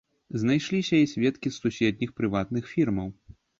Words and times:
Знайшліся 0.43 1.01
і 1.01 1.09
сведкі 1.11 1.53
з 1.53 1.61
суседніх 1.67 2.17
прыватных 2.23 2.73
фірмаў. 2.75 3.15